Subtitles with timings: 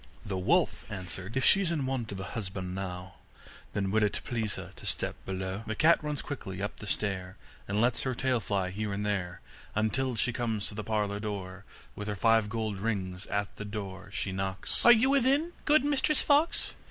[0.25, 3.17] The wolf answered: 'If she's in want of a husband now,
[3.73, 7.37] Then will it please her to step below?' The cat runs quickly up the stair,
[7.67, 9.41] And lets her tail fly here and there,
[9.75, 11.65] Until she comes to the parlour door.
[11.95, 16.23] With her five gold rings at the door she knocks: 'Are you within, good Mistress
[16.23, 16.73] Fox?